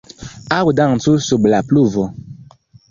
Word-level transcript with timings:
Aŭ 0.55 0.61
dancu 0.79 1.15
sub 1.29 1.47
la 1.55 1.63
pluvo! 1.71 2.09